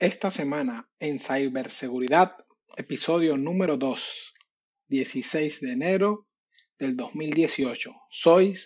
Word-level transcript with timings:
esta 0.00 0.30
semana 0.30 0.88
en 0.98 1.20
Ciberseguridad, 1.20 2.34
episodio 2.74 3.36
número 3.36 3.76
2, 3.76 4.34
16 4.88 5.60
de 5.60 5.72
enero 5.72 6.26
del 6.78 6.96
2018. 6.96 7.94
Soy 8.08 8.56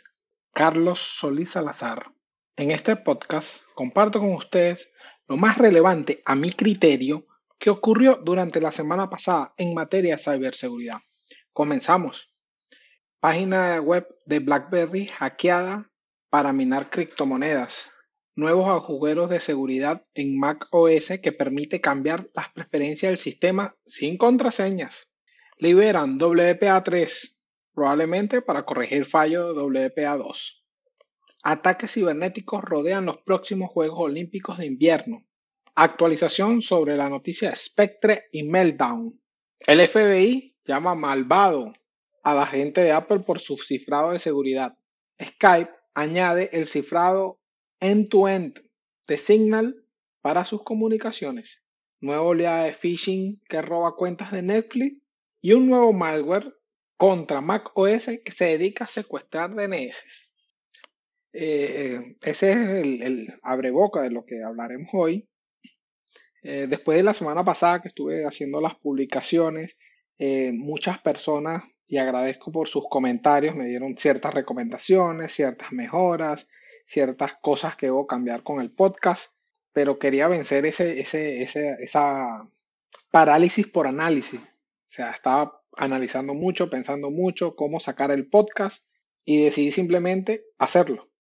Carlos 0.52 1.00
Solís 1.00 1.50
Salazar. 1.50 2.12
En 2.54 2.70
este 2.70 2.94
podcast 2.94 3.64
comparto 3.74 4.20
con 4.20 4.32
ustedes 4.32 4.92
lo 5.26 5.36
más 5.36 5.58
relevante 5.58 6.22
a 6.24 6.36
mi 6.36 6.52
criterio 6.52 7.26
que 7.58 7.70
ocurrió 7.70 8.14
durante 8.14 8.60
la 8.60 8.70
semana 8.70 9.10
pasada 9.10 9.54
en 9.56 9.74
materia 9.74 10.14
de 10.14 10.22
ciberseguridad. 10.22 11.00
Comenzamos. 11.52 12.32
Página 13.18 13.80
web 13.80 14.06
de 14.24 14.38
BlackBerry 14.38 15.06
hackeada 15.06 15.90
para 16.30 16.52
minar 16.52 16.90
criptomonedas. 16.90 17.90
Nuevos 18.36 18.66
agujeros 18.68 19.30
de 19.30 19.38
seguridad 19.38 20.04
en 20.14 20.36
Mac 20.36 20.66
OS 20.72 21.20
que 21.22 21.30
permite 21.30 21.80
cambiar 21.80 22.30
las 22.34 22.48
preferencias 22.48 23.10
del 23.10 23.18
sistema 23.18 23.76
sin 23.86 24.16
contraseñas. 24.18 25.08
Liberan 25.58 26.18
WPA3, 26.18 27.38
probablemente 27.72 28.42
para 28.42 28.64
corregir 28.64 29.04
fallo 29.04 29.54
de 29.54 29.60
WPA2. 29.60 30.64
Ataques 31.44 31.92
cibernéticos 31.92 32.64
rodean 32.64 33.04
los 33.04 33.18
próximos 33.18 33.70
Juegos 33.70 34.00
Olímpicos 34.00 34.58
de 34.58 34.66
Invierno. 34.66 35.24
Actualización 35.76 36.60
sobre 36.60 36.96
la 36.96 37.08
noticia 37.08 37.54
Spectre 37.54 38.24
y 38.32 38.42
Meltdown. 38.42 39.20
El 39.60 39.86
FBI 39.86 40.56
llama 40.64 40.96
malvado 40.96 41.72
a 42.24 42.34
la 42.34 42.46
gente 42.46 42.80
de 42.80 42.90
Apple 42.90 43.20
por 43.20 43.38
su 43.38 43.56
cifrado 43.56 44.10
de 44.10 44.18
seguridad. 44.18 44.76
Skype 45.22 45.70
añade 45.94 46.50
el 46.52 46.66
cifrado 46.66 47.38
end-to-end 47.80 48.60
de 49.06 49.18
Signal 49.18 49.84
para 50.20 50.44
sus 50.44 50.62
comunicaciones. 50.62 51.62
Nuevo 52.00 52.28
oleada 52.28 52.64
de 52.64 52.72
phishing 52.72 53.40
que 53.48 53.62
roba 53.62 53.96
cuentas 53.96 54.32
de 54.32 54.42
Netflix 54.42 54.96
y 55.40 55.52
un 55.52 55.68
nuevo 55.68 55.92
malware 55.92 56.54
contra 56.96 57.40
Mac 57.40 57.70
OS 57.74 58.10
que 58.24 58.32
se 58.32 58.46
dedica 58.46 58.84
a 58.84 58.88
secuestrar 58.88 59.54
DNS. 59.54 60.32
Eh, 61.32 62.16
ese 62.22 62.52
es 62.52 62.58
el, 62.58 63.02
el 63.02 63.26
de 63.26 64.10
lo 64.10 64.24
que 64.24 64.42
hablaremos 64.42 64.88
hoy. 64.92 65.28
Eh, 66.42 66.66
después 66.68 66.96
de 66.96 67.02
la 67.02 67.14
semana 67.14 67.44
pasada 67.44 67.80
que 67.82 67.88
estuve 67.88 68.24
haciendo 68.24 68.60
las 68.60 68.76
publicaciones, 68.76 69.76
eh, 70.18 70.52
muchas 70.52 70.98
personas, 71.00 71.64
y 71.86 71.98
agradezco 71.98 72.52
por 72.52 72.68
sus 72.68 72.84
comentarios, 72.88 73.56
me 73.56 73.66
dieron 73.66 73.96
ciertas 73.96 74.32
recomendaciones, 74.32 75.32
ciertas 75.32 75.72
mejoras, 75.72 76.48
ciertas 76.86 77.34
cosas 77.40 77.76
que 77.76 77.86
debo 77.86 78.06
cambiar 78.06 78.42
con 78.42 78.60
el 78.60 78.70
podcast, 78.70 79.34
pero 79.72 79.98
quería 79.98 80.28
vencer 80.28 80.66
ese, 80.66 81.00
ese, 81.00 81.42
ese, 81.42 81.76
esa 81.80 82.48
parálisis 83.10 83.66
por 83.66 83.86
análisis. 83.86 84.40
O 84.40 84.86
sea, 84.86 85.10
estaba 85.10 85.62
analizando 85.76 86.34
mucho, 86.34 86.70
pensando 86.70 87.10
mucho 87.10 87.56
cómo 87.56 87.80
sacar 87.80 88.10
el 88.10 88.28
podcast 88.28 88.86
y 89.24 89.44
decidí 89.44 89.72
simplemente 89.72 90.44
hacerlo. 90.58 91.10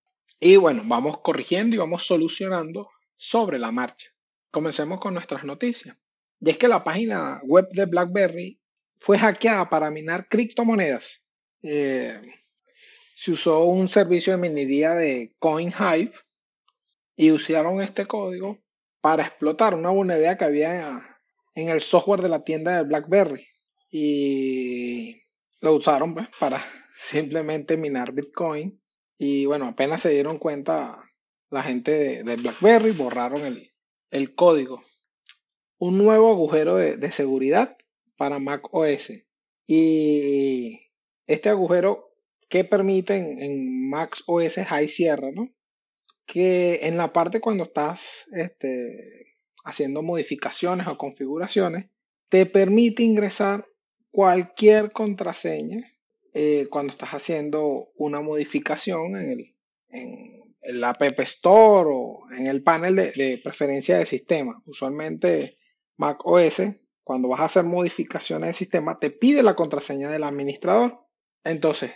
Y 0.40 0.56
bueno, 0.56 0.82
vamos 0.84 1.18
corrigiendo 1.20 1.74
y 1.74 1.78
vamos 1.78 2.04
solucionando 2.04 2.90
sobre 3.16 3.58
la 3.58 3.72
marcha. 3.72 4.10
Comencemos 4.50 5.00
con 5.00 5.14
nuestras 5.14 5.44
noticias. 5.44 5.96
Y 6.40 6.50
es 6.50 6.58
que 6.58 6.68
la 6.68 6.84
página 6.84 7.40
web 7.44 7.68
de 7.70 7.86
BlackBerry 7.86 8.60
fue 8.98 9.18
hackeada 9.18 9.68
para 9.70 9.90
minar 9.90 10.28
criptomonedas. 10.28 11.26
Eh, 11.62 12.20
se 13.24 13.32
usó 13.32 13.64
un 13.64 13.88
servicio 13.88 14.34
de 14.34 14.38
minería 14.38 14.92
de 14.92 15.34
CoinHive 15.38 16.12
y 17.16 17.30
usaron 17.32 17.80
este 17.80 18.04
código 18.04 18.58
para 19.00 19.22
explotar 19.22 19.74
una 19.74 19.88
vulnerabilidad 19.88 20.36
que 20.36 20.44
había 20.44 21.18
en 21.54 21.70
el 21.70 21.80
software 21.80 22.20
de 22.20 22.28
la 22.28 22.44
tienda 22.44 22.76
de 22.76 22.82
BlackBerry. 22.82 23.46
Y 23.90 25.22
lo 25.62 25.72
usaron 25.72 26.12
pues, 26.12 26.28
para 26.38 26.62
simplemente 26.94 27.78
minar 27.78 28.12
Bitcoin. 28.12 28.78
Y 29.16 29.46
bueno, 29.46 29.68
apenas 29.68 30.02
se 30.02 30.10
dieron 30.10 30.36
cuenta 30.36 31.10
la 31.48 31.62
gente 31.62 32.22
de, 32.24 32.36
BlackBerry, 32.36 32.90
borraron 32.90 33.40
el, 34.10 34.34
código. 34.34 34.82
Un 35.78 35.96
nuevo 35.96 36.30
agujero 36.30 36.76
de, 36.76 36.98
de 36.98 37.10
seguridad 37.10 37.74
para 38.18 38.38
Mac 38.38 38.68
OS. 38.74 39.12
Y 39.66 40.90
este 41.26 41.48
agujero 41.48 42.13
que 42.54 42.62
permiten 42.62 43.42
en 43.42 43.90
Mac 43.90 44.16
OS 44.26 44.60
High 44.64 44.86
Sierra, 44.86 45.32
¿no? 45.32 45.52
Que 46.24 46.86
en 46.86 46.96
la 46.96 47.12
parte 47.12 47.40
cuando 47.40 47.64
estás 47.64 48.28
este, 48.30 49.34
haciendo 49.64 50.04
modificaciones 50.04 50.86
o 50.86 50.96
configuraciones, 50.96 51.86
te 52.28 52.46
permite 52.46 53.02
ingresar 53.02 53.66
cualquier 54.12 54.92
contraseña 54.92 55.80
eh, 56.32 56.68
cuando 56.70 56.92
estás 56.92 57.10
haciendo 57.10 57.88
una 57.96 58.20
modificación 58.20 59.16
en 59.16 59.32
el, 59.32 59.56
en 59.88 60.54
el 60.60 60.84
App 60.84 61.02
Store 61.02 61.90
o 61.92 62.22
en 62.38 62.46
el 62.46 62.62
panel 62.62 62.94
de, 62.94 63.10
de 63.10 63.40
preferencia 63.42 63.98
de 63.98 64.06
sistema. 64.06 64.62
Usualmente 64.64 65.58
Mac 65.96 66.20
OS, 66.24 66.62
cuando 67.02 67.30
vas 67.30 67.40
a 67.40 67.46
hacer 67.46 67.64
modificaciones 67.64 68.46
de 68.46 68.54
sistema, 68.54 69.00
te 69.00 69.10
pide 69.10 69.42
la 69.42 69.56
contraseña 69.56 70.08
del 70.08 70.22
administrador. 70.22 71.00
Entonces, 71.42 71.90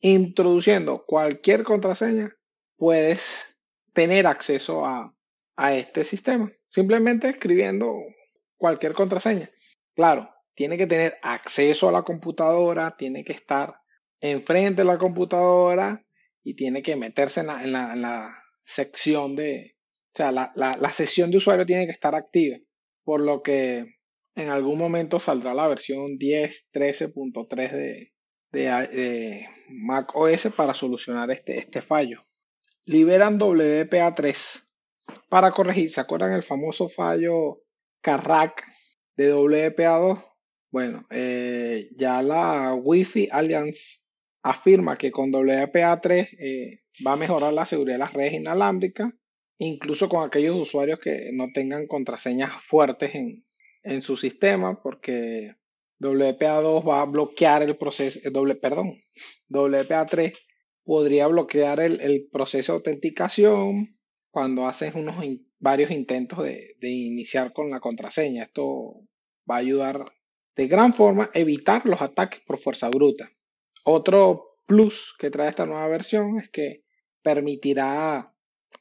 introduciendo 0.00 1.04
cualquier 1.04 1.64
contraseña, 1.64 2.30
puedes 2.76 3.56
tener 3.92 4.26
acceso 4.26 4.84
a, 4.86 5.14
este 5.72 6.04
sistema. 6.04 6.52
Simplemente 6.68 7.28
escribiendo 7.28 7.92
cualquier 8.56 8.92
contraseña. 8.92 9.50
Claro, 9.96 10.30
tiene 10.54 10.78
que 10.78 10.86
tener 10.86 11.18
acceso 11.20 11.88
a 11.88 11.92
la 11.92 12.02
computadora, 12.02 12.94
tiene 12.96 13.24
que 13.24 13.32
estar 13.32 13.74
enfrente 14.20 14.82
de 14.82 14.86
la 14.86 14.98
computadora 14.98 16.00
y 16.44 16.54
tiene 16.54 16.80
que 16.80 16.94
meterse 16.94 17.40
en 17.40 17.72
la, 17.72 18.44
sección 18.64 19.34
de, 19.34 19.76
o 20.14 20.16
sea, 20.16 20.30
la, 20.30 20.52
la, 20.54 20.92
sesión 20.92 21.30
de 21.30 21.38
usuario 21.38 21.64
tiene 21.66 21.86
que 21.86 21.92
estar 21.92 22.14
activa, 22.14 22.58
por 23.02 23.20
lo 23.20 23.42
que 23.42 23.96
en 24.36 24.50
algún 24.50 24.78
momento 24.78 25.18
saldrá 25.18 25.54
la 25.54 25.66
versión 25.66 26.18
10.13.3 26.18 27.72
de, 27.72 28.12
de, 28.52 29.46
Mac 29.68 30.14
OS 30.14 30.48
para 30.56 30.74
solucionar 30.74 31.30
este, 31.30 31.58
este 31.58 31.80
fallo. 31.80 32.24
Liberan 32.86 33.38
WPA3 33.38 34.64
para 35.28 35.50
corregir. 35.50 35.90
¿Se 35.90 36.00
acuerdan 36.00 36.32
el 36.32 36.42
famoso 36.42 36.88
fallo 36.88 37.62
Carrack 38.00 38.64
de 39.16 39.34
WPA2? 39.34 40.24
Bueno, 40.70 41.06
eh, 41.10 41.88
ya 41.96 42.22
la 42.22 42.74
Wi-Fi 42.74 43.28
Alliance 43.30 44.00
afirma 44.42 44.96
que 44.96 45.10
con 45.10 45.32
WPA3 45.32 46.28
eh, 46.38 46.78
va 47.06 47.12
a 47.12 47.16
mejorar 47.16 47.52
la 47.52 47.66
seguridad 47.66 47.96
de 47.96 47.98
las 48.04 48.12
redes 48.12 48.34
inalámbricas, 48.34 49.12
incluso 49.58 50.08
con 50.08 50.26
aquellos 50.26 50.56
usuarios 50.56 50.98
que 50.98 51.30
no 51.32 51.48
tengan 51.52 51.86
contraseñas 51.86 52.52
fuertes 52.62 53.14
en, 53.14 53.44
en 53.82 54.02
su 54.02 54.16
sistema, 54.16 54.82
porque 54.82 55.54
WPA2 56.00 56.88
va 56.88 57.02
a 57.02 57.06
bloquear 57.06 57.62
el 57.62 57.76
proceso, 57.76 58.20
eh, 58.22 58.30
doble, 58.30 58.54
perdón, 58.54 59.02
WPA3 59.50 60.34
podría 60.84 61.26
bloquear 61.26 61.80
el, 61.80 62.28
proceso 62.32 62.72
de 62.72 62.76
autenticación 62.76 63.98
cuando 64.30 64.66
haces 64.66 64.94
unos 64.94 65.16
varios 65.58 65.90
intentos 65.90 66.44
de, 66.44 66.76
de, 66.80 66.88
iniciar 66.88 67.52
con 67.52 67.70
la 67.70 67.80
contraseña. 67.80 68.44
Esto 68.44 69.02
va 69.50 69.56
a 69.56 69.58
ayudar 69.58 70.04
de 70.56 70.66
gran 70.66 70.94
forma 70.94 71.30
a 71.34 71.38
evitar 71.38 71.84
los 71.84 72.00
ataques 72.00 72.40
por 72.46 72.58
fuerza 72.58 72.88
bruta. 72.88 73.30
Otro 73.84 74.56
plus 74.66 75.14
que 75.18 75.30
trae 75.30 75.48
esta 75.48 75.66
nueva 75.66 75.88
versión 75.88 76.38
es 76.38 76.48
que 76.48 76.84
permitirá 77.22 78.34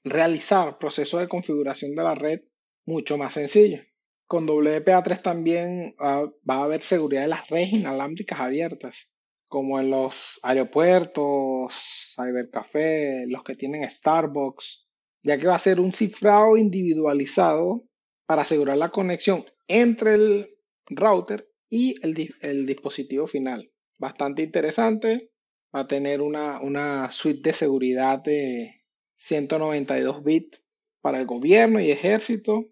realizar 0.04 0.78
procesos 0.78 1.20
de 1.20 1.28
configuración 1.28 1.96
de 1.96 2.04
la 2.04 2.16
red 2.16 2.42
mucho 2.86 3.18
más 3.18 3.34
sencillos. 3.34 3.82
Con 4.28 4.46
WPA3 4.46 5.22
también 5.22 5.96
uh, 6.00 6.30
va 6.50 6.56
a 6.56 6.64
haber 6.64 6.82
seguridad 6.82 7.22
de 7.22 7.28
las 7.30 7.50
redes 7.50 7.72
inalámbricas 7.72 8.40
abiertas, 8.40 9.14
como 9.48 9.80
en 9.80 9.90
los 9.90 10.40
aeropuertos, 10.44 12.14
cybercafé, 12.14 13.26
los 13.28 13.44
que 13.44 13.56
tienen 13.56 13.90
Starbucks, 13.90 14.86
ya 15.24 15.38
que 15.38 15.48
va 15.48 15.56
a 15.56 15.60
ser 15.60 15.80
un 15.80 15.94
cifrado 15.94 16.58
individualizado 16.58 17.82
para 18.26 18.42
asegurar 18.42 18.78
la 18.78 18.90
conexión 18.90 19.46
entre 19.68 20.16
el 20.16 20.50
router 20.88 21.50
y 21.70 21.96
el, 22.06 22.66
dispositivo 22.66 23.28
final. 23.28 23.72
Bastante 23.98 24.44
interesante. 24.44 25.32
Va 25.74 25.82
a 25.82 25.88
tener 25.88 26.22
una 26.22 27.12
suite 27.12 27.50
de 27.50 27.54
seguridad 27.54 28.20
de 28.20 28.84
192 29.16 30.24
bits 30.24 30.62
para 31.02 31.20
el 31.20 31.26
gobierno 31.26 31.80
y 31.80 31.92
ejército 31.92 32.66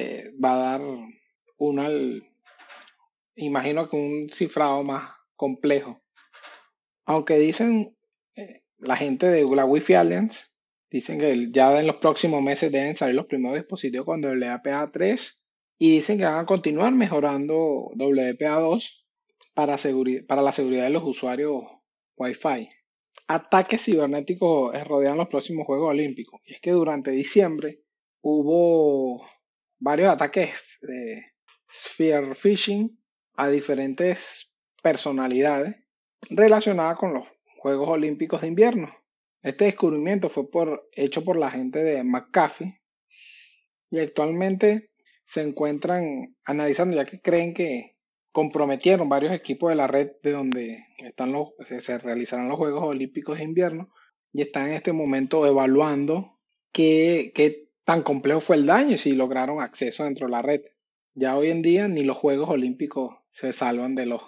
eh, 0.00 0.30
va 0.38 0.52
a 0.52 0.58
dar 0.58 0.80
una, 1.56 1.90
imagino 3.34 3.88
que 3.90 3.96
un 3.96 4.30
cifrado 4.30 4.84
más 4.84 5.10
complejo. 5.34 6.00
Aunque 7.04 7.36
dicen 7.36 7.96
eh, 8.36 8.60
la 8.78 8.96
gente 8.96 9.26
de 9.26 9.44
la 9.56 9.64
Wi-Fi 9.64 9.94
Alliance, 9.94 10.44
dicen 10.88 11.18
que 11.18 11.48
ya 11.50 11.80
en 11.80 11.88
los 11.88 11.96
próximos 11.96 12.40
meses 12.42 12.70
deben 12.70 12.94
salir 12.94 13.16
los 13.16 13.26
primeros 13.26 13.58
dispositivos 13.58 14.06
con 14.06 14.22
WPA3 14.22 15.40
y 15.78 15.90
dicen 15.96 16.18
que 16.18 16.26
van 16.26 16.38
a 16.38 16.46
continuar 16.46 16.94
mejorando 16.94 17.90
WPA2 17.96 19.04
para, 19.52 19.76
para 20.28 20.42
la 20.42 20.52
seguridad 20.52 20.84
de 20.84 20.90
los 20.90 21.02
usuarios 21.02 21.64
Wi-Fi. 22.16 22.68
Ataques 23.26 23.84
cibernéticos 23.84 24.72
rodean 24.84 25.18
los 25.18 25.26
próximos 25.26 25.66
Juegos 25.66 25.90
Olímpicos. 25.90 26.40
Y 26.44 26.54
es 26.54 26.60
que 26.60 26.70
durante 26.70 27.10
diciembre 27.10 27.82
hubo 28.20 29.26
varios 29.78 30.10
ataques 30.10 30.52
de 30.80 31.32
spear 31.72 32.34
phishing 32.34 32.98
a 33.36 33.48
diferentes 33.48 34.52
personalidades 34.82 35.76
relacionadas 36.30 36.98
con 36.98 37.14
los 37.14 37.26
Juegos 37.58 37.88
Olímpicos 37.88 38.40
de 38.40 38.48
Invierno. 38.48 38.94
Este 39.42 39.66
descubrimiento 39.66 40.28
fue 40.28 40.50
por, 40.50 40.88
hecho 40.92 41.24
por 41.24 41.36
la 41.36 41.50
gente 41.50 41.82
de 41.82 42.02
McAfee 42.02 42.80
y 43.90 44.00
actualmente 44.00 44.90
se 45.24 45.42
encuentran 45.42 46.36
analizando 46.44 46.96
ya 46.96 47.04
que 47.04 47.20
creen 47.20 47.54
que 47.54 47.96
comprometieron 48.32 49.08
varios 49.08 49.32
equipos 49.32 49.70
de 49.70 49.76
la 49.76 49.86
red 49.86 50.12
de 50.22 50.32
donde 50.32 50.78
están 50.98 51.32
los, 51.32 51.48
se 51.80 51.98
realizarán 51.98 52.48
los 52.48 52.58
Juegos 52.58 52.82
Olímpicos 52.84 53.38
de 53.38 53.44
Invierno 53.44 53.90
y 54.32 54.42
están 54.42 54.68
en 54.68 54.74
este 54.74 54.92
momento 54.92 55.46
evaluando 55.46 56.38
qué, 56.72 57.32
qué 57.34 57.67
tan 57.88 58.02
complejo 58.02 58.42
fue 58.42 58.56
el 58.56 58.66
daño 58.66 58.96
y 58.96 58.98
si 58.98 59.14
lograron 59.14 59.62
acceso 59.62 60.04
dentro 60.04 60.26
de 60.26 60.32
la 60.32 60.42
red. 60.42 60.60
Ya 61.14 61.38
hoy 61.38 61.48
en 61.48 61.62
día 61.62 61.88
ni 61.88 62.02
los 62.02 62.18
Juegos 62.18 62.50
Olímpicos 62.50 63.16
se 63.30 63.54
salvan 63.54 63.94
de 63.94 64.04
los 64.04 64.20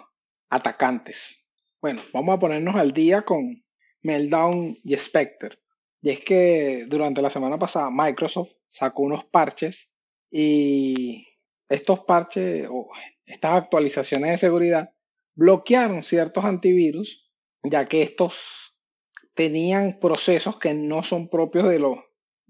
atacantes. 0.49 1.47
Bueno, 1.79 2.01
vamos 2.11 2.33
a 2.33 2.39
ponernos 2.39 2.75
al 2.75 2.91
día 2.91 3.21
con 3.21 3.63
Meltdown 4.01 4.79
y 4.81 4.95
Spectre. 4.95 5.59
Y 6.01 6.09
es 6.09 6.21
que 6.21 6.87
durante 6.87 7.21
la 7.21 7.29
semana 7.29 7.59
pasada 7.59 7.91
Microsoft 7.91 8.51
sacó 8.71 9.03
unos 9.03 9.25
parches 9.25 9.93
y 10.31 11.27
estos 11.69 11.99
parches 11.99 12.67
o 12.67 12.87
estas 13.27 13.51
actualizaciones 13.51 14.31
de 14.31 14.37
seguridad 14.39 14.91
bloquearon 15.35 16.01
ciertos 16.01 16.45
antivirus, 16.45 17.31
ya 17.61 17.85
que 17.85 18.01
estos 18.01 18.75
tenían 19.35 19.99
procesos 19.99 20.57
que 20.57 20.73
no 20.73 21.03
son 21.03 21.29
propios 21.29 21.69
de 21.69 21.77
los 21.77 21.99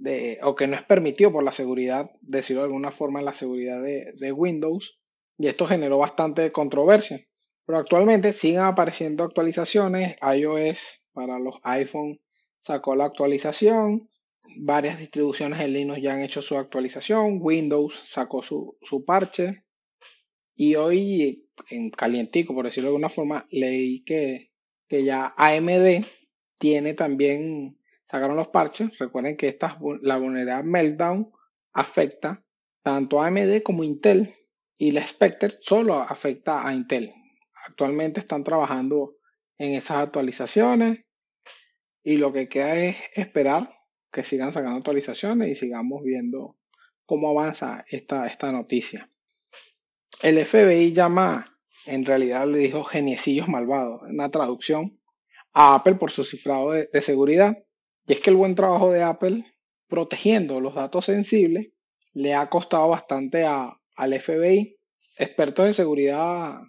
de, 0.01 0.39
o 0.43 0.55
que 0.55 0.67
no 0.67 0.75
es 0.75 0.83
permitido 0.83 1.31
por 1.31 1.43
la 1.43 1.53
seguridad, 1.53 2.11
decirlo 2.21 2.63
de 2.63 2.67
alguna 2.67 2.91
forma, 2.91 3.19
en 3.19 3.25
la 3.25 3.33
seguridad 3.33 3.81
de, 3.81 4.13
de 4.13 4.31
Windows, 4.31 4.99
y 5.37 5.47
esto 5.47 5.67
generó 5.67 5.97
bastante 5.97 6.51
controversia. 6.51 7.25
Pero 7.65 7.79
actualmente 7.79 8.33
siguen 8.33 8.61
apareciendo 8.61 9.23
actualizaciones. 9.23 10.15
iOS 10.21 11.03
para 11.13 11.39
los 11.39 11.55
iPhone 11.63 12.19
sacó 12.59 12.95
la 12.95 13.05
actualización. 13.05 14.09
Varias 14.57 14.99
distribuciones 14.99 15.59
en 15.59 15.73
Linux 15.73 16.01
ya 16.01 16.13
han 16.13 16.21
hecho 16.21 16.41
su 16.41 16.57
actualización. 16.57 17.37
Windows 17.41 18.03
sacó 18.05 18.43
su, 18.43 18.77
su 18.81 19.05
parche. 19.05 19.63
Y 20.55 20.75
hoy, 20.75 21.47
en 21.69 21.89
calientico, 21.91 22.53
por 22.53 22.65
decirlo 22.65 22.89
de 22.89 22.95
alguna 22.95 23.09
forma, 23.09 23.47
leí 23.51 24.03
que, 24.03 24.51
que 24.87 25.03
ya 25.03 25.33
AMD 25.37 26.05
tiene 26.57 26.93
también, 26.93 27.79
sacaron 28.11 28.35
los 28.35 28.49
parches. 28.49 28.97
Recuerden 28.97 29.37
que 29.37 29.47
esta, 29.47 29.79
la 30.01 30.17
vulnerabilidad 30.17 30.63
Meltdown 30.63 31.31
afecta 31.73 32.43
tanto 32.83 33.21
a 33.21 33.27
AMD 33.27 33.61
como 33.63 33.83
Intel 33.83 34.35
y 34.77 34.91
la 34.91 35.07
Spectre 35.07 35.51
solo 35.61 35.99
afecta 35.99 36.67
a 36.67 36.73
Intel. 36.73 37.13
Actualmente 37.67 38.19
están 38.19 38.43
trabajando 38.43 39.15
en 39.57 39.75
esas 39.75 39.97
actualizaciones 39.97 41.05
y 42.03 42.17
lo 42.17 42.33
que 42.33 42.49
queda 42.49 42.75
es 42.75 42.97
esperar 43.13 43.73
que 44.11 44.23
sigan 44.23 44.51
sacando 44.51 44.77
actualizaciones 44.77 45.49
y 45.49 45.55
sigamos 45.55 46.01
viendo 46.03 46.57
cómo 47.05 47.29
avanza 47.29 47.85
esta, 47.89 48.27
esta 48.27 48.51
noticia. 48.51 49.07
El 50.21 50.43
FBI 50.43 50.93
llama, 50.93 51.57
en 51.85 52.05
realidad 52.05 52.47
le 52.47 52.57
dijo 52.57 52.83
geniecillos 52.83 53.47
malvados, 53.47 54.01
una 54.03 54.29
traducción, 54.29 54.99
a 55.53 55.75
Apple 55.75 55.95
por 55.95 56.11
su 56.11 56.23
cifrado 56.23 56.71
de, 56.71 57.01
seguridad. 57.01 57.57
Y 58.07 58.13
es 58.13 58.19
que 58.19 58.29
el 58.29 58.35
buen 58.35 58.55
trabajo 58.55 58.91
de 58.91 59.03
Apple 59.03 59.45
protegiendo 59.87 60.61
los 60.61 60.75
datos 60.75 61.05
sensibles 61.05 61.71
le 62.13 62.33
ha 62.33 62.49
costado 62.49 62.89
bastante 62.89 63.43
a, 63.43 63.77
al 63.95 64.19
FBI. 64.19 64.77
Expertos 65.17 65.65
de 65.65 65.73
seguridad 65.73 66.61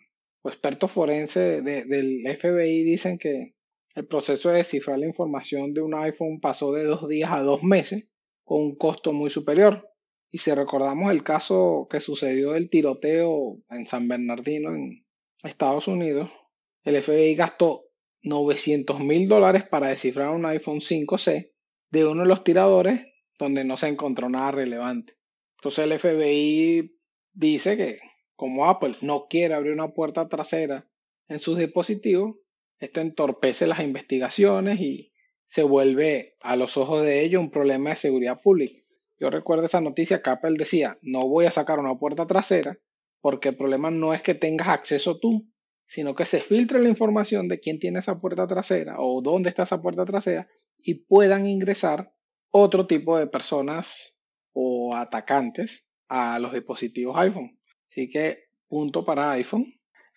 o 0.43 0.49
expertos 0.49 0.91
forenses 0.91 1.65
del 1.65 2.23
FBI 2.37 2.83
dicen 2.85 3.19
que 3.19 3.55
el 3.95 4.07
proceso 4.07 4.51
de 4.51 4.57
descifrar 4.57 4.99
la 4.99 5.07
información 5.07 5.75
de 5.75 5.83
un 5.83 5.95
iPhone 5.95 6.41
pasó 6.41 6.73
de 6.73 6.85
dos 6.85 7.09
días 7.09 7.31
a 7.31 7.43
dos 7.43 7.63
meses 7.63 8.05
con 8.45 8.61
un 8.61 8.77
costo 8.77 9.13
muy 9.13 9.31
superior. 9.31 9.89
Y 10.31 10.39
si 10.39 10.51
recordamos 10.53 11.13
el 11.13 11.23
caso 11.23 11.87
que 11.91 12.01
sucedió 12.01 12.53
del 12.53 12.71
tiroteo 12.71 13.59
en 13.69 13.87
San 13.87 14.09
Bernardino, 14.09 14.75
en 14.75 15.05
Estados 15.43 15.89
Unidos, 15.89 16.31
el 16.85 17.01
FBI 17.01 17.35
gastó 17.35 17.85
900 18.23 19.01
mil 19.01 19.29
dólares 19.29 19.65
para 19.65 19.89
descifrar 19.89 20.31
un 20.31 20.47
iPhone 20.47 20.81
5C 20.81 21.53
de 21.91 22.07
uno 22.07 22.23
de 22.23 22.29
los 22.29 22.45
tiradores 22.45 23.07
donde 23.39 23.65
no 23.65 23.77
se 23.77 23.89
encontró 23.89 24.29
nada 24.29 24.53
relevante. 24.53 25.17
Entonces 25.59 25.85
el 25.85 25.99
FBI 25.99 26.99
dice 27.33 27.77
que 27.77 27.99
como 28.37 28.67
Apple 28.67 28.97
no 29.03 29.27
quiere 29.29 29.55
abrir 29.55 29.73
una 29.73 29.93
puerta 29.93 30.29
trasera 30.29 30.89
en 31.29 31.39
sus 31.39 31.59
dispositivos, 31.59 32.37
esto 32.79 33.01
entorpece 33.01 33.67
las 33.67 33.81
investigaciones 33.81 34.81
y 34.81 35.13
se 35.47 35.63
vuelve 35.63 36.37
a 36.41 36.57
los 36.57 36.77
ojos 36.77 37.03
de 37.03 37.23
ellos 37.23 37.41
un 37.41 37.51
problema 37.51 37.91
de 37.91 37.97
seguridad 37.97 38.41
pública. 38.41 38.83
Yo 39.21 39.31
recuerdo 39.31 39.67
esa 39.67 39.81
noticia 39.81 40.23
que 40.23 40.31
Apple 40.31 40.55
decía, 40.59 40.99
no 41.03 41.29
voy 41.29 41.47
a 41.47 41.53
sacar 41.53 41.79
una 41.79 41.97
puerta 41.97 42.27
trasera 42.27 42.79
porque 43.21 43.51
el 43.51 43.57
problema 43.57 43.91
no 43.91 44.13
es 44.15 44.23
que 44.23 44.35
tengas 44.35 44.69
acceso 44.69 45.19
tú, 45.21 45.52
sino 45.93 46.15
que 46.15 46.25
se 46.25 46.41
filtre 46.41 46.83
la 46.83 46.89
información 46.89 47.49
de 47.49 47.61
quién 47.61 47.79
tiene 47.79 47.99
esa 47.99 48.19
puerta 48.19 48.47
trasera 48.47 48.95
o 48.99 49.21
dónde 49.21 49.51
está 49.51 49.65
esa 49.65 49.83
puerta 49.83 50.07
trasera 50.07 50.49
y 50.79 51.05
puedan 51.05 51.45
ingresar 51.45 52.15
otro 52.51 52.87
tipo 52.87 53.19
de 53.19 53.27
personas 53.27 54.17
o 54.55 54.97
atacantes 54.97 55.91
a 56.09 56.39
los 56.39 56.55
dispositivos 56.55 57.15
iPhone. 57.19 57.59
Así 57.91 58.09
que 58.09 58.45
punto 58.69 59.05
para 59.05 59.33
iPhone 59.33 59.67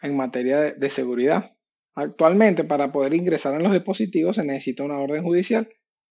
en 0.01 0.15
materia 0.15 0.61
de, 0.61 0.89
seguridad. 0.89 1.57
Actualmente 1.93 2.63
para 2.63 2.93
poder 2.93 3.13
ingresar 3.13 3.53
en 3.55 3.63
los 3.63 3.73
dispositivos 3.73 4.37
se 4.37 4.45
necesita 4.45 4.85
una 4.85 4.99
orden 4.99 5.23
judicial 5.23 5.67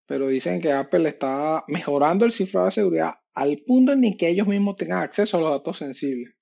pero 0.06 0.28
dicen 0.28 0.60
que 0.60 0.72
Apple 0.72 1.08
está 1.08 1.64
mejorando 1.68 2.26
el 2.26 2.32
cifrado 2.32 2.66
de 2.66 2.72
seguridad 2.72 3.14
al 3.32 3.62
punto 3.66 3.92
en 3.92 4.18
que 4.18 4.28
ellos 4.28 4.46
mismos 4.46 4.76
tengan 4.76 5.02
acceso 5.02 5.38
a 5.38 5.40
los 5.40 5.50
datos 5.52 5.78
sensibles. 5.78 6.34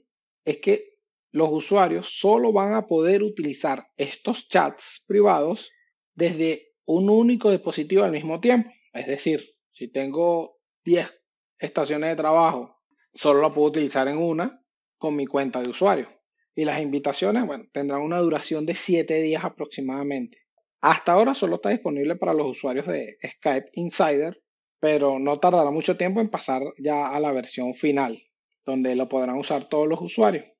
es 0.45 0.57
que 0.57 0.94
los 1.36 1.50
usuarios 1.51 2.08
solo 2.18 2.54
van 2.54 2.75
a 2.75 2.88
poder 2.88 3.22
utilizar 3.22 3.89
estos 3.98 4.48
chats 4.48 5.04
privados 5.06 5.70
desde 6.13 6.72
un 6.86 7.10
único 7.10 7.51
dispositivo 7.51 8.06
al 8.06 8.13
mismo 8.13 8.39
tiempo. 8.39 8.70
Es 8.94 9.06
decir, 9.06 9.44
si 9.74 9.89
tengo 9.89 10.62
10 10.86 11.13
estaciones 11.60 12.12
de 12.12 12.15
trabajo, 12.15 12.77
solo 13.13 13.42
lo 13.42 13.51
puedo 13.51 13.68
utilizar 13.68 14.08
en 14.08 14.18
una 14.18 14.63
con 14.98 15.18
mi 15.18 15.25
cuenta 15.25 15.62
de 15.62 15.70
usuario. 15.70 16.08
Y 16.56 16.63
las 16.63 16.82
invitaciones, 16.82 17.46
bueno, 17.46 17.65
tendrán 17.74 18.01
una 18.01 18.20
duración 18.20 18.65
de 18.65 18.75
7 18.75 19.22
días 19.22 19.44
aproximadamente. 19.44 20.38
Hasta 20.80 21.12
ahora 21.12 21.34
solo 21.34 21.56
está 21.56 21.68
disponible 21.68 22.15
para 22.15 22.34
los 22.34 22.48
usuarios 22.48 22.88
de 22.88 23.18
Skype 23.22 23.72
Insider, 23.74 24.42
pero 24.80 25.20
no 25.20 25.38
tardará 25.38 25.70
mucho 25.70 25.98
tiempo 25.98 26.22
en 26.22 26.30
pasar 26.30 26.62
ya 26.77 27.10
a 27.10 27.20
la 27.20 27.34
versión 27.34 27.74
final, 27.74 28.24
donde 28.65 28.96
lo 28.96 29.10
podrán 29.10 29.38
usar 29.38 29.65
todos 29.65 29.89
los 29.89 30.00
usuarios. 30.00 30.54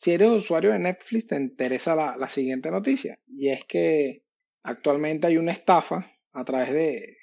Si 0.00 0.12
eres 0.12 0.30
usuario 0.30 0.72
de 0.72 0.78
Netflix, 0.78 1.26
te 1.26 1.36
interesa 1.36 1.94
la, 1.94 2.30
siguiente 2.30 2.70
noticia, 2.70 3.18
y 3.28 3.50
es 3.50 3.66
que 3.66 4.24
actualmente 4.62 5.26
hay 5.26 5.36
una 5.36 5.52
estafa 5.52 6.10
a 6.32 6.42
través 6.42 6.72
de 6.72 7.16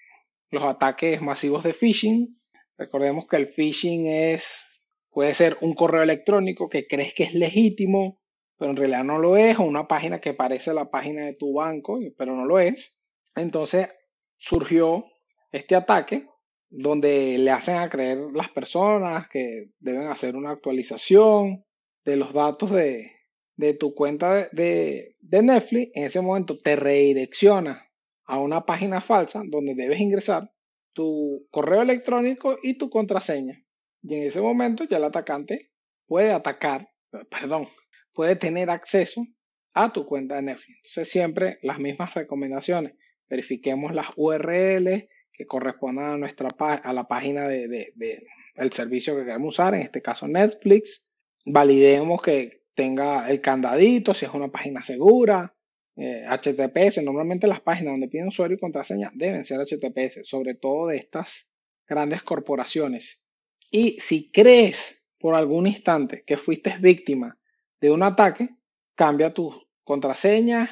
los 0.52 0.64
ataques 0.64 1.20
masivos 1.24 1.64
de 1.64 1.74
phishing. 1.74 2.40
Recordemos 2.78 3.26
que 3.26 3.38
el 3.38 3.48
phishing 3.48 4.06
es, 4.06 4.80
puede 5.10 5.34
ser 5.34 5.58
un 5.62 5.74
correo 5.74 6.04
electrónico 6.04 6.70
que 6.70 6.86
crees 6.86 7.16
que 7.16 7.24
es 7.24 7.34
legítimo, 7.34 8.22
pero 8.60 8.70
en 8.70 8.78
realidad 8.78 9.04
no 9.04 9.18
lo 9.18 9.38
es, 9.38 9.58
o 9.58 9.64
una 9.64 9.88
página 9.88 10.22
que 10.22 10.36
parece 10.36 10.72
la 10.72 10.92
página 10.92 11.26
de 11.26 11.34
tu 11.34 11.54
banco, 11.54 11.98
pero 12.16 12.36
no 12.36 12.46
lo 12.46 12.60
es. 12.60 13.00
Entonces 13.36 13.90
surgió 14.36 15.08
este 15.52 15.74
ataque 15.74 16.28
donde 16.70 17.40
le 17.40 17.50
hacen 17.50 17.78
a 17.78 17.90
creer 17.90 18.20
las 18.36 18.50
personas 18.50 19.28
que 19.30 19.72
deben 19.80 20.10
hacer 20.10 20.36
una 20.36 20.52
actualización 20.52 21.66
de 22.08 22.16
los 22.16 22.32
datos 22.32 22.72
de, 22.72 23.12
de 23.58 23.74
tu 23.74 23.94
cuenta 23.94 24.48
de, 24.54 25.18
de, 25.20 25.44
Netflix, 25.44 25.92
en 25.94 26.06
ese 26.06 26.22
momento 26.22 26.58
te 26.58 26.78
redirecciona 26.78 27.92
a 28.24 28.40
una 28.40 28.66
página 28.66 29.02
falsa 29.02 29.44
donde 29.46 29.76
debes 29.76 30.00
ingresar 30.00 30.50
tu 30.94 31.46
correo 31.52 31.82
electrónico 31.82 32.58
y 32.64 32.76
tu 32.78 32.90
contraseña. 32.90 33.62
Y 34.02 34.16
en 34.16 34.24
ese 34.24 34.40
momento 34.40 34.86
ya 34.86 34.98
el 34.98 35.04
atacante 35.04 35.74
puede 36.06 36.32
atacar, 36.32 36.90
perdón, 37.30 37.68
puede 38.14 38.38
tener 38.38 38.70
acceso 38.70 39.26
a 39.74 39.92
tu 39.92 40.06
cuenta 40.06 40.36
de 40.36 40.44
Netflix. 40.44 40.78
Entonces 40.78 41.10
siempre 41.10 41.60
las 41.62 41.78
mismas 41.78 42.14
recomendaciones. 42.14 42.94
Verifiquemos 43.28 43.94
las 43.94 44.08
URLs 44.16 45.10
que 45.34 45.46
correspondan 45.46 46.06
a 46.06 46.18
nuestra 46.18 46.48
a 46.58 46.94
la 46.94 47.06
página 47.06 47.50
de, 47.50 47.68
de, 47.68 48.24
del 48.56 48.72
servicio 48.72 49.14
que 49.18 49.26
queremos 49.26 49.56
usar, 49.56 49.76
en 49.76 49.82
este 49.82 50.02
caso 50.02 50.26
Netflix. 50.26 51.07
Validemos 51.50 52.22
que 52.22 52.66
tenga 52.74 53.30
el 53.30 53.40
candadito, 53.40 54.14
si 54.14 54.26
es 54.26 54.34
una 54.34 54.50
página 54.50 54.84
segura, 54.84 55.56
HTTPS. 55.96 56.98
Eh, 56.98 57.04
Normalmente 57.04 57.48
las 57.48 57.62
páginas 57.62 57.94
donde 57.94 58.10
piden 58.10 58.28
usuario 58.28 58.58
y 58.58 58.60
contraseña 58.60 59.12
deben 59.16 59.46
ser 59.46 59.62
HTTPS, 59.62 60.28
sobre 60.28 60.56
todo 60.56 60.88
de 60.88 60.98
estas 60.98 61.50
grandes 61.88 62.22
corporaciones. 62.22 63.26
Y 63.72 63.92
si 64.02 64.30
crees 64.30 65.02
por 65.18 65.36
algún 65.36 65.68
instante 65.68 66.26
que 66.28 66.36
fuiste 66.36 66.76
víctima 66.80 67.40
de 67.80 67.92
un 67.92 68.04
ataque, 68.04 68.50
cambia 68.96 69.34
tu 69.34 69.54
contraseña 69.86 70.70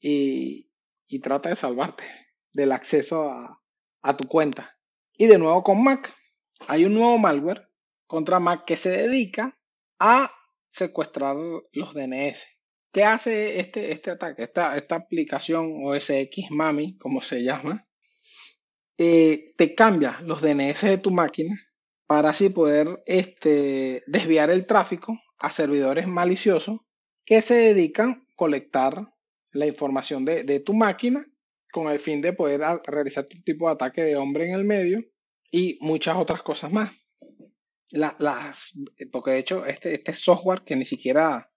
y, 0.00 0.70
y 1.08 1.18
trata 1.18 1.48
de 1.48 1.56
salvarte 1.56 2.04
del 2.52 2.70
acceso 2.70 3.28
a, 3.28 3.60
a 4.02 4.16
tu 4.16 4.28
cuenta. 4.28 4.78
Y 5.14 5.26
de 5.26 5.38
nuevo 5.38 5.64
con 5.64 5.82
Mac, 5.82 6.14
hay 6.68 6.84
un 6.84 6.94
nuevo 6.94 7.18
malware 7.18 7.68
contra 8.06 8.38
Mac 8.38 8.64
que 8.64 8.76
se 8.76 8.90
dedica 8.90 9.58
a 9.98 10.32
secuestrar 10.68 11.36
los 11.72 11.94
DNS. 11.94 12.46
¿Qué 12.92 13.04
hace 13.04 13.60
este, 13.60 13.92
este 13.92 14.10
ataque? 14.10 14.44
Esta, 14.44 14.76
esta 14.76 14.96
aplicación 14.96 15.84
OSX 15.84 16.50
Mami, 16.50 16.98
como 16.98 17.22
se 17.22 17.42
llama, 17.42 17.88
eh, 18.98 19.54
te 19.56 19.74
cambia 19.74 20.20
los 20.22 20.42
DNS 20.42 20.82
de 20.82 20.98
tu 20.98 21.10
máquina 21.10 21.54
para 22.06 22.30
así 22.30 22.50
poder 22.50 23.02
este, 23.06 24.02
desviar 24.06 24.50
el 24.50 24.66
tráfico 24.66 25.18
a 25.38 25.50
servidores 25.50 26.06
maliciosos 26.06 26.80
que 27.24 27.40
se 27.40 27.54
dedican 27.54 28.10
a 28.10 28.26
colectar 28.36 29.08
la 29.52 29.66
información 29.66 30.24
de, 30.24 30.44
de 30.44 30.60
tu 30.60 30.74
máquina 30.74 31.24
con 31.72 31.90
el 31.90 31.98
fin 31.98 32.20
de 32.20 32.34
poder 32.34 32.60
realizar 32.86 33.24
tu 33.24 33.40
tipo 33.42 33.66
de 33.66 33.72
ataque 33.72 34.04
de 34.04 34.16
hombre 34.16 34.48
en 34.48 34.54
el 34.54 34.64
medio 34.64 35.02
y 35.50 35.78
muchas 35.80 36.16
otras 36.16 36.42
cosas 36.42 36.70
más. 36.70 36.92
Las, 37.92 38.72
porque 39.10 39.32
de 39.32 39.38
hecho 39.38 39.66
este, 39.66 39.94
este 39.94 40.14
software 40.14 40.62
que 40.62 40.76
ni 40.76 40.84
siquiera 40.84 41.50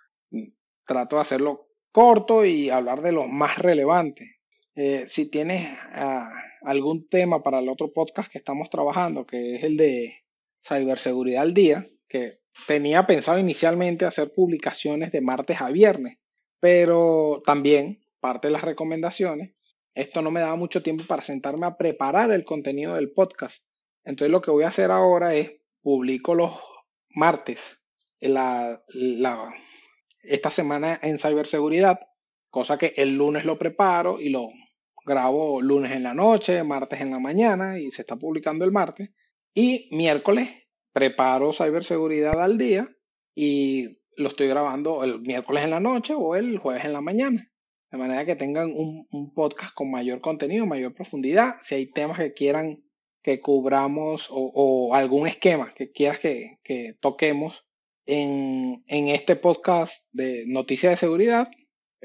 trato 0.85 1.17
de 1.17 1.23
hacerlo 1.23 1.69
corto 1.93 2.45
y 2.45 2.71
hablar 2.71 3.03
de 3.03 3.13
lo 3.13 3.29
más 3.29 3.59
relevante. 3.59 4.40
Eh, 4.75 5.05
si 5.09 5.31
tienes 5.31 5.67
ah, 5.93 6.31
algún 6.63 7.09
tema 7.09 7.43
para 7.43 7.59
el 7.59 7.69
otro 7.69 7.93
podcast 7.93 8.31
que 8.31 8.39
estamos 8.39 8.71
trabajando, 8.71 9.27
que 9.27 9.57
es 9.57 9.65
el 9.65 9.77
de 9.77 10.25
ciberseguridad 10.63 11.43
al 11.43 11.55
día, 11.55 11.89
que 12.09 12.41
tenía 12.67 13.07
pensado 13.07 13.39
inicialmente 13.39 14.05
hacer 14.05 14.33
publicaciones 14.33 15.13
de 15.13 15.21
martes 15.21 15.61
a 15.61 15.71
viernes, 15.71 16.19
pero 16.61 17.43
también 17.45 18.05
parte 18.21 18.49
de 18.49 18.53
las 18.53 18.63
recomendaciones, 18.63 19.55
esto 19.95 20.23
no 20.23 20.31
me 20.31 20.41
daba 20.41 20.57
mucho 20.57 20.83
tiempo 20.83 21.05
para 21.07 21.23
sentarme 21.23 21.67
a 21.67 21.77
preparar 21.77 22.31
el 22.31 22.45
contenido 22.45 22.95
del 22.95 23.13
podcast. 23.13 23.65
Entonces 24.05 24.31
lo 24.31 24.41
que 24.41 24.51
voy 24.51 24.65
a 24.65 24.69
hacer 24.69 24.91
ahora 24.91 25.35
es 25.35 25.53
publico 25.83 26.35
los 26.35 26.53
martes 27.11 27.81
la, 28.21 28.83
esta 30.23 30.51
semana 30.51 30.99
en 31.03 31.19
ciberseguridad, 31.19 32.01
cosa 32.51 32.79
que 32.79 32.93
el 32.97 33.17
lunes 33.17 33.45
lo 33.45 33.59
preparo 33.59 34.21
y 34.21 34.29
lo 34.29 34.51
grabo 35.05 35.63
lunes 35.63 35.93
en 35.93 36.03
la 36.03 36.15
noche, 36.15 36.63
martes 36.63 37.01
en 37.01 37.11
la 37.11 37.19
mañana 37.19 37.79
y 37.79 37.91
se 37.91 38.03
está 38.03 38.17
publicando 38.17 38.65
el 38.65 38.73
martes. 38.73 39.11
Y 39.55 39.89
miércoles 39.93 40.69
preparo 40.93 41.53
ciberseguridad 41.53 42.41
al 42.41 42.59
día 42.59 42.89
y 43.35 44.01
lo 44.17 44.29
estoy 44.29 44.49
grabando 44.49 45.03
el 45.05 45.21
miércoles 45.21 45.65
en 45.65 45.71
la 45.71 45.81
noche 45.81 46.15
o 46.15 46.37
el 46.37 46.59
jueves 46.59 46.85
en 46.85 46.93
la 46.93 47.01
mañana. 47.01 47.51
De 47.91 47.99
manera 47.99 48.25
que 48.25 48.37
tengan 48.37 48.73
un, 48.73 49.35
podcast 49.35 49.75
con 49.75 49.91
mayor 49.91 50.21
contenido, 50.21 50.65
mayor 50.65 50.95
profundidad. 50.95 51.57
Si 51.61 51.75
hay 51.75 51.91
temas 51.91 52.19
que 52.19 52.33
quieran 52.33 52.85
que 53.23 53.41
cubramos 53.41 54.29
o, 54.31 54.95
algún 54.95 55.27
esquema 55.27 55.73
que 55.75 55.91
quieras 55.91 56.21
que, 56.21 56.97
toquemos 57.01 57.67
en, 58.07 58.85
este 58.87 59.37
podcast 59.37 60.09
de 60.13 60.45
noticias 60.47 60.93
de 60.93 60.97
seguridad, 60.97 61.51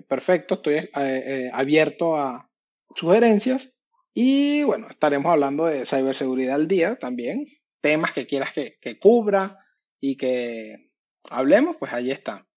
perfecto, 0.07 0.55
estoy 0.55 0.75
eh, 0.75 0.89
eh, 0.95 1.49
abierto 1.53 2.17
a 2.17 2.49
sugerencias 2.95 3.77
y 4.13 4.63
bueno, 4.63 4.87
estaremos 4.89 5.31
hablando 5.31 5.65
de 5.65 5.85
ciberseguridad 5.85 6.55
al 6.55 6.67
día 6.67 6.95
también, 6.97 7.45
temas 7.81 8.13
que 8.13 8.27
quieras 8.27 8.53
que, 8.53 8.77
que 8.79 8.99
cubra 8.99 9.59
y 9.99 10.17
que 10.17 10.91
hablemos, 11.29 11.75
pues 11.77 11.93
ahí 11.93 12.11
está. 12.11 12.47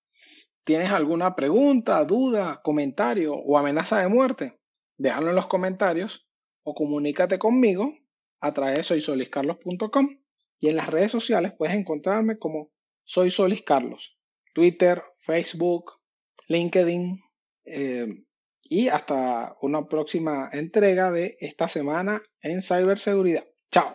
¿Tienes 0.65 0.91
alguna 0.91 1.35
pregunta, 1.35 2.05
duda, 2.05 2.61
comentario 2.63 3.35
o 3.35 3.57
amenaza 3.57 4.01
de 4.01 4.09
muerte? 4.09 4.61
Déjalo 4.97 5.31
en 5.31 5.37
los 5.37 5.47
comentarios 5.47 6.29
o 6.63 6.75
comunícate 6.75 7.39
conmigo 7.39 7.95
a 8.41 8.53
través 8.53 8.77
de 8.77 8.83
soysoliscarlos.com 8.83 10.19
y 10.61 10.69
en 10.69 10.77
las 10.77 10.89
redes 10.89 11.13
sociales 11.13 11.53
puedes 11.57 11.75
encontrarme 11.75 12.39
como 12.39 12.71
Soy 13.05 13.31
Solis 13.31 13.63
Carlos, 13.63 14.19
Twitter, 14.55 15.03
Facebook, 15.17 15.93
LinkedIn 16.49 17.21
eh, 17.71 18.25
y 18.63 18.89
hasta 18.89 19.57
una 19.63 19.87
próxima 19.87 20.49
entrega 20.53 21.11
de 21.11 21.37
esta 21.41 21.69
semana 21.69 22.23
en 22.43 22.61
ciberseguridad. 22.63 23.45
Chao. 23.71 23.95